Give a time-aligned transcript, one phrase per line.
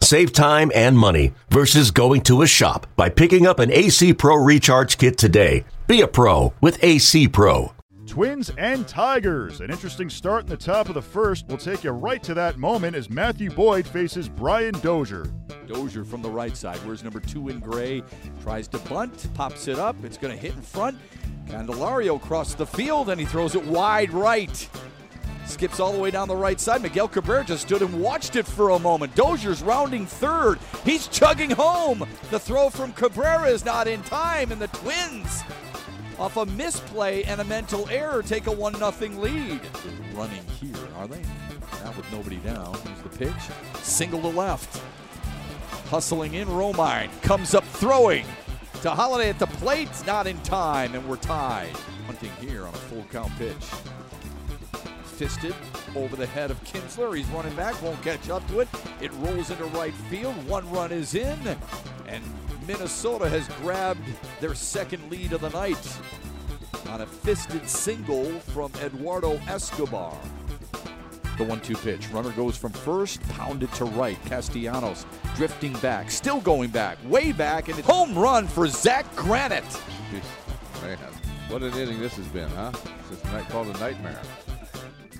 [0.00, 4.36] Save time and money versus going to a shop by picking up an AC Pro
[4.36, 5.64] Recharge Kit today.
[5.86, 7.72] Be a pro with AC Pro.
[8.06, 9.60] Twins and Tigers.
[9.60, 11.46] An interesting start in the top of the first.
[11.48, 15.26] We'll take you right to that moment as Matthew Boyd faces Brian Dozier.
[15.66, 16.76] Dozier from the right side.
[16.78, 18.04] Where's number two in gray?
[18.42, 19.96] Tries to bunt, pops it up.
[20.04, 20.98] It's going to hit in front.
[21.46, 24.68] Candelario across the field and he throws it wide right.
[25.46, 26.82] Skips all the way down the right side.
[26.82, 29.14] Miguel Cabrera just stood and watched it for a moment.
[29.14, 30.58] Dozier's rounding third.
[30.84, 32.06] He's chugging home.
[32.30, 35.42] The throw from Cabrera is not in time, and the Twins,
[36.18, 39.60] off a misplay and a mental error, take a 1 0 lead.
[40.14, 41.22] Running here, are they?
[41.84, 42.76] Now with nobody down.
[42.84, 43.82] Here's the pitch.
[43.82, 44.82] Single to left.
[45.88, 48.26] Hustling in, Romine comes up throwing
[48.82, 49.88] to Holaday at the plate.
[50.06, 51.76] Not in time, and we're tied.
[52.06, 53.54] Hunting here on a full count pitch
[55.16, 55.54] fisted
[55.94, 57.16] over the head of Kinsler.
[57.16, 58.68] He's running back, won't catch up to it.
[59.00, 60.34] It rolls into right field.
[60.46, 61.38] One run is in,
[62.06, 62.22] and
[62.66, 64.06] Minnesota has grabbed
[64.40, 65.98] their second lead of the night
[66.90, 70.16] on a fisted single from Eduardo Escobar.
[71.38, 72.08] The one two pitch.
[72.10, 74.22] Runner goes from first, pounded to right.
[74.26, 79.64] Castellanos drifting back, still going back, way back, and it's home run for Zach Granite.
[80.82, 80.98] Man,
[81.48, 82.72] what an inning this has been, huh?
[83.32, 84.20] Night called a nightmare.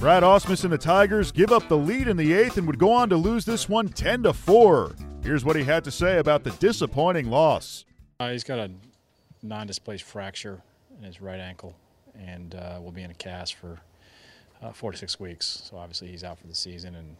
[0.00, 2.90] Brad Ausmus and the Tigers give up the lead in the eighth and would go
[2.90, 4.94] on to lose this one 10 to 4.
[5.22, 7.84] Here's what he had to say about the disappointing loss.
[8.18, 8.70] Uh, he's got a
[9.42, 10.62] non displaced fracture
[10.96, 11.76] in his right ankle
[12.18, 13.78] and uh, will be in a cast for
[14.62, 15.68] uh, four to six weeks.
[15.70, 17.14] So obviously he's out for the season and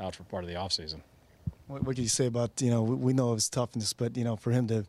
[0.00, 1.00] out for part of the offseason.
[1.68, 4.34] What, what can you say about, you know, we know it's toughness, but, you know,
[4.34, 4.84] for him to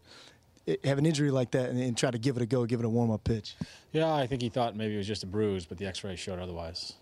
[0.84, 2.86] have an injury like that and, and, try to give it a go, give it
[2.86, 3.56] a warm up pitch?
[3.92, 6.16] Yeah, I think he thought maybe it was just a bruise, but the x ray
[6.16, 6.94] showed otherwise.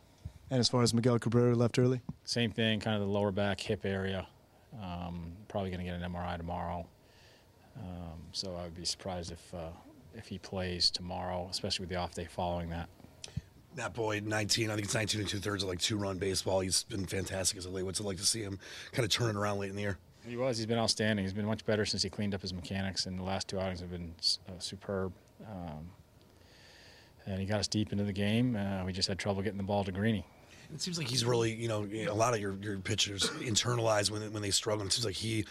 [0.49, 2.01] And as far as Miguel Cabrera left early?
[2.25, 4.27] Same thing, kind of the lower back, hip area.
[4.81, 6.85] Um, probably going to get an MRI tomorrow.
[7.77, 9.69] Um, so I would be surprised if, uh,
[10.13, 12.89] if he plays tomorrow, especially with the off day following that.
[13.75, 14.69] Matt Boyd, 19.
[14.69, 16.59] I think it's 19 and two thirds of like two run baseball.
[16.59, 17.83] He's been fantastic as a late.
[17.83, 18.59] What's it like to see him
[18.91, 19.97] kind of turn it around late in the year?
[20.27, 20.57] He was.
[20.57, 21.25] He's been outstanding.
[21.25, 23.81] He's been much better since he cleaned up his mechanics, and the last two outings
[23.81, 24.13] have been
[24.47, 25.11] uh, superb.
[25.45, 25.89] Um,
[27.25, 28.55] and he got us deep into the game.
[28.55, 30.25] Uh, we just had trouble getting the ball to Greeny.
[30.73, 34.31] It seems like he's really, you know, a lot of your, your pitchers internalize when
[34.33, 34.85] when they struggle.
[34.85, 35.45] It seems like he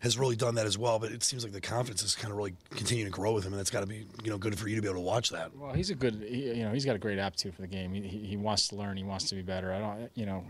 [0.00, 0.98] has really done that as well.
[0.98, 3.52] But it seems like the confidence is kind of really continuing to grow with him,
[3.52, 5.30] and that's got to be, you know, good for you to be able to watch
[5.30, 5.54] that.
[5.56, 7.92] Well, he's a good, he, you know, he's got a great aptitude for the game.
[7.92, 8.96] He, he wants to learn.
[8.96, 9.72] He wants to be better.
[9.72, 10.44] I don't, you know,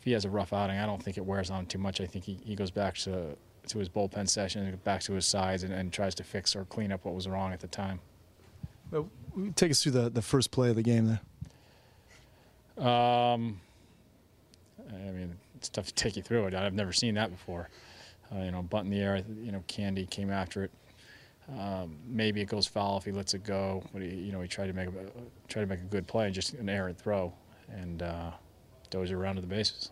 [0.00, 2.00] if he has a rough outing, I don't think it wears on him too much.
[2.00, 3.36] I think he, he goes back to
[3.68, 6.90] to his bullpen session, back to his sides, and, and tries to fix or clean
[6.90, 8.00] up what was wrong at the time.
[8.90, 9.08] Well,
[9.54, 11.18] take us through the, the first play of the game
[12.78, 12.84] there.
[12.84, 13.60] Um,
[14.88, 16.54] I mean, it's tough to take you through it.
[16.54, 17.68] I've never seen that before.
[18.34, 19.22] Uh, you know, bunt in the air.
[19.42, 20.70] You know, Candy came after it.
[21.58, 24.48] Um, maybe it goes foul if he lets it go, but he, you know, he
[24.48, 24.92] tried to make a
[25.48, 27.32] try to make a good play, just an errant throw,
[27.70, 28.30] and uh,
[28.90, 29.90] Dozier around to the bases.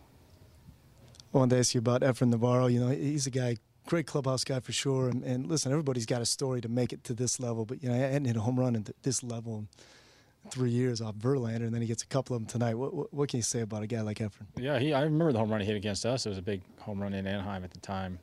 [1.32, 2.66] I wanted to ask you about Efren Navarro.
[2.66, 5.08] You know, he's a guy, great clubhouse guy for sure.
[5.08, 7.88] And, and, listen, everybody's got a story to make it to this level, but you
[7.88, 9.68] know, I hadn't hit a home run at this level in
[10.50, 12.74] three years off Verlander, and then he gets a couple of them tonight.
[12.74, 14.46] What, what, what can you say about a guy like Efrain?
[14.56, 14.94] Yeah, he.
[14.94, 16.24] I remember the home run he hit against us.
[16.26, 18.18] It was a big home run in Anaheim at the time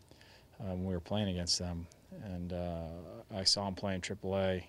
[0.59, 1.85] um, when we were playing against them,
[2.23, 2.87] and uh,
[3.35, 4.63] I saw him playing AAA.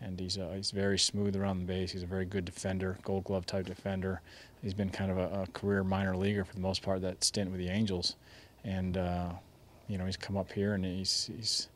[0.00, 1.92] And he's uh, he's very smooth around the base.
[1.92, 4.20] He's a very good defender, Gold Glove type defender
[4.64, 7.02] he's been kind of a, a, career minor leaguer for the most part.
[7.02, 8.16] That stint with the Angels,
[8.64, 9.30] and uh,
[9.86, 11.68] you know he's come up here and he's he's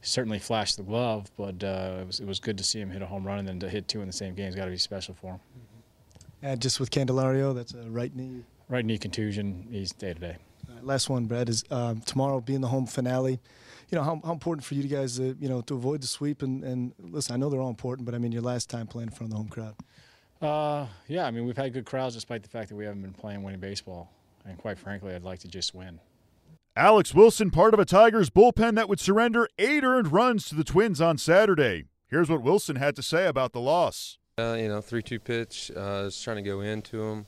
[0.00, 3.02] certainly flashed the glove, but uh, it was it was good to see him hit
[3.02, 4.70] a home run and then to hit two in the same game has got to
[4.70, 5.40] be special for him.
[6.42, 8.44] And just with Candelario, that's a right knee.
[8.68, 9.66] Right knee contusion.
[9.70, 10.36] He's day to day.
[10.82, 13.40] Last one, Brad, is um, tomorrow being the home finale.
[13.90, 16.42] You know how, how important for you guys to you know to avoid the sweep
[16.42, 17.34] and, and listen.
[17.34, 19.30] I know they're all important, but I mean your last time playing in front of
[19.30, 19.74] the home crowd.
[20.40, 23.14] Uh, yeah, I mean, we've had good crowds despite the fact that we haven't been
[23.14, 24.10] playing winning baseball.
[24.44, 25.98] And quite frankly, I'd like to just win.
[26.76, 30.62] Alex Wilson, part of a Tigers bullpen that would surrender eight earned runs to the
[30.62, 31.86] Twins on Saturday.
[32.08, 34.18] Here's what Wilson had to say about the loss.
[34.38, 37.26] Uh, you know, 3 2 pitch, uh, was trying to go into him.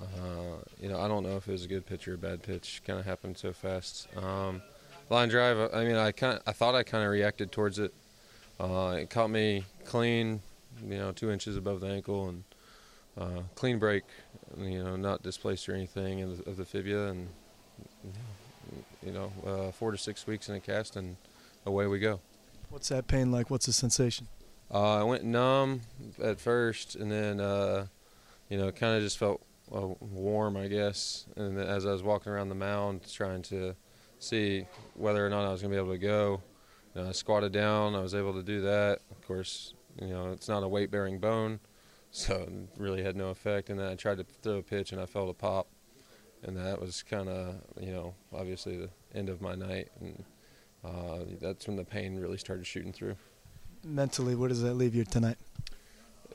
[0.00, 2.42] Uh, you know, I don't know if it was a good pitch or a bad
[2.42, 2.82] pitch.
[2.86, 4.08] Kind of happened so fast.
[4.16, 4.62] Um,
[5.10, 7.94] line drive, I mean, I kind I thought I kind of reacted towards it.
[8.58, 10.40] Uh, it caught me clean,
[10.86, 12.44] you know, two inches above the ankle and
[13.18, 14.04] uh, clean break,
[14.58, 17.28] you know, not displaced or anything of the, of the fibula, and
[19.02, 21.16] you know, uh, four to six weeks in a cast, and
[21.64, 22.20] away we go.
[22.70, 23.50] What's that pain like?
[23.50, 24.28] What's the sensation?
[24.72, 25.82] Uh, I went numb
[26.22, 27.86] at first, and then uh,
[28.48, 29.42] you know, kind of just felt
[29.74, 31.26] uh, warm, I guess.
[31.36, 33.74] And as I was walking around the mound, trying to
[34.18, 36.42] see whether or not I was going to be able to go,
[36.94, 37.94] you know, I squatted down.
[37.94, 39.00] I was able to do that.
[39.10, 41.60] Of course, you know, it's not a weight-bearing bone,
[42.10, 43.70] so it really had no effect.
[43.70, 45.68] And then I tried to throw a pitch, and I felt a pop,
[46.42, 50.24] and that was kind of, you know, obviously the end of my night, and
[50.84, 53.16] uh, that's when the pain really started shooting through
[53.86, 55.38] mentally, where does that leave you tonight?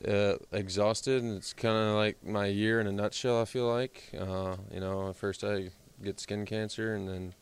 [0.08, 3.40] Uh, exhausted, and it's kind of like my year in a nutshell.
[3.40, 5.70] I feel like, uh, you know, first I
[6.04, 7.34] get skin cancer, and then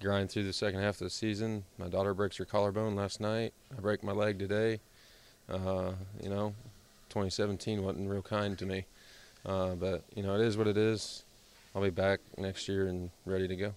[0.00, 1.64] grind through the second half of the season.
[1.78, 3.52] My daughter breaks her collarbone last night.
[3.76, 4.80] I break my leg today.
[5.48, 5.92] Uh,
[6.22, 6.54] you know,
[7.10, 8.86] 2017 wasn't real kind to me,
[9.44, 11.24] uh, but you know, it is what it is.
[11.74, 13.74] I'll be back next year and ready to go.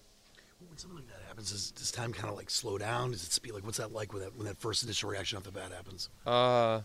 [0.68, 3.12] When something like that happens, does, does time kind of like slow down?
[3.12, 3.52] Does it speed?
[3.52, 6.08] Like, what's that like when that when that first initial reaction off the bat happens?
[6.26, 6.80] Uh,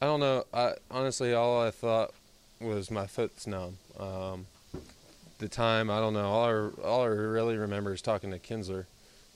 [0.00, 0.44] I don't know.
[0.52, 2.12] I honestly, all I thought
[2.60, 3.78] was my foot's numb.
[3.98, 4.46] Um,
[5.38, 6.26] the time, I don't know.
[6.26, 8.86] All I, all I really remember is talking to Kinsler,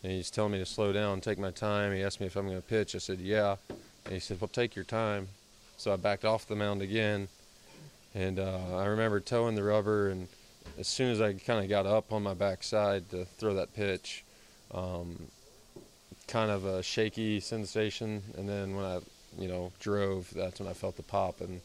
[0.03, 1.93] and he's telling me to slow down, take my time.
[1.93, 2.95] He asked me if I'm going to pitch.
[2.95, 3.57] I said, yeah.
[4.05, 5.29] And he said, well, take your time.
[5.77, 7.29] So I backed off the mound again,
[8.15, 10.29] and uh, I remember toeing the rubber, and
[10.79, 14.25] as soon as I kind of got up on my backside to throw that pitch,
[14.73, 15.29] um,
[16.27, 18.99] kind of a shaky sensation, and then when I,
[19.39, 21.61] you know, drove, that's when I felt the pop and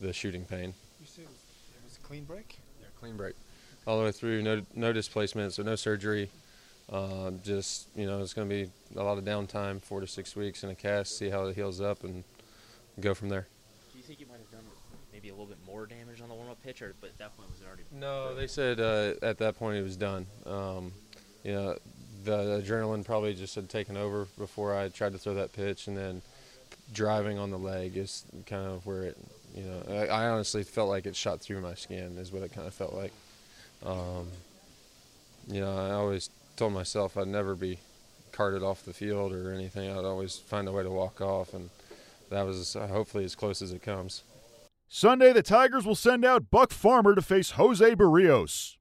[0.00, 0.74] the shooting pain.
[1.00, 2.58] You said it was a clean break.
[2.80, 3.34] Yeah, clean break,
[3.86, 4.42] all the way through.
[4.42, 6.30] No, no displacement, so no surgery.
[6.92, 10.36] Uh, just you know, it's going to be a lot of downtime, four to six
[10.36, 12.24] weeks in a cast, see how it heals up, and
[13.00, 13.46] go from there.
[13.92, 14.64] Do you think you might have done
[15.12, 17.50] maybe a little bit more damage on the warm-up pitch, or but at that point
[17.50, 17.84] was it already?
[17.90, 20.26] No, they said uh, at that point it was done.
[20.44, 20.92] Um,
[21.42, 21.78] you know,
[22.24, 25.96] the adrenaline probably just had taken over before I tried to throw that pitch, and
[25.96, 26.22] then
[26.92, 29.16] driving on the leg is kind of where it.
[29.54, 32.16] You know, I, I honestly felt like it shot through my skin.
[32.18, 33.12] Is what it kind of felt like.
[33.84, 34.28] Um,
[35.46, 37.78] you know, I always told myself I'd never be
[38.32, 39.90] carted off the field or anything.
[39.90, 41.70] I'd always find a way to walk off, and
[42.30, 44.22] that was hopefully as close as it comes.
[44.88, 48.76] Sunday, the Tigers will send out Buck Farmer to face Jose Berrios.